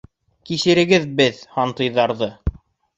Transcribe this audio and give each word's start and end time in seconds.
Кисерегеҙ 0.49 1.07
беҙ, 1.21 1.45
һантыйҙарҙы. 1.59 2.35